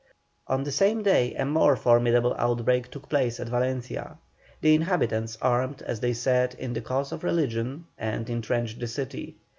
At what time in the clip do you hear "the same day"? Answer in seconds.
0.63-1.35